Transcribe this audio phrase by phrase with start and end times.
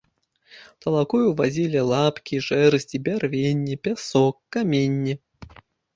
[0.85, 5.15] Талакою вазілі лапкі, жэрдзі, бярвенне, пясок, каменне.